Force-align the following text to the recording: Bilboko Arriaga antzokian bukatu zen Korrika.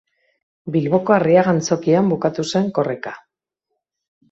Bilboko 0.75 1.15
Arriaga 1.17 1.53
antzokian 1.57 2.11
bukatu 2.15 2.47
zen 2.55 2.73
Korrika. 2.81 3.17